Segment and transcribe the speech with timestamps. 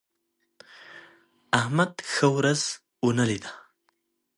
[1.59, 2.61] احمد ښه ورځ
[3.05, 3.51] ونه لیده.